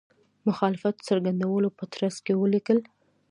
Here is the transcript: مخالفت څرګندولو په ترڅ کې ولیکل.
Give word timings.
مخالفت 0.47 0.95
څرګندولو 1.07 1.69
په 1.77 1.83
ترڅ 1.93 2.15
کې 2.25 2.33
ولیکل. 2.41 2.79